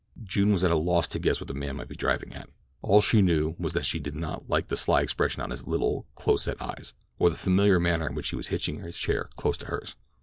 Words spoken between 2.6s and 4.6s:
All she knew was that she did not